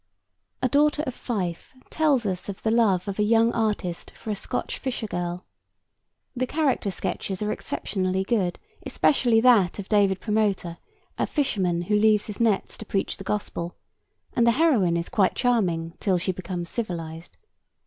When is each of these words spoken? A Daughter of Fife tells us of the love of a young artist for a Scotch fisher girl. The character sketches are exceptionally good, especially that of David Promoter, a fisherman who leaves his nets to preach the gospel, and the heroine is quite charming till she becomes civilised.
A 0.63 0.67
Daughter 0.67 1.03
of 1.05 1.13
Fife 1.13 1.75
tells 1.91 2.25
us 2.25 2.49
of 2.49 2.63
the 2.63 2.71
love 2.71 3.07
of 3.07 3.19
a 3.19 3.23
young 3.23 3.51
artist 3.53 4.09
for 4.15 4.31
a 4.31 4.33
Scotch 4.33 4.79
fisher 4.79 5.05
girl. 5.05 5.45
The 6.35 6.47
character 6.47 6.89
sketches 6.89 7.43
are 7.43 7.51
exceptionally 7.51 8.23
good, 8.23 8.57
especially 8.83 9.41
that 9.41 9.77
of 9.77 9.87
David 9.89 10.19
Promoter, 10.19 10.79
a 11.19 11.27
fisherman 11.27 11.83
who 11.83 11.95
leaves 11.95 12.25
his 12.25 12.39
nets 12.39 12.77
to 12.77 12.85
preach 12.87 13.17
the 13.17 13.23
gospel, 13.23 13.75
and 14.33 14.47
the 14.47 14.53
heroine 14.53 14.97
is 14.97 15.07
quite 15.07 15.35
charming 15.35 15.93
till 15.99 16.17
she 16.17 16.31
becomes 16.31 16.67
civilised. 16.71 17.37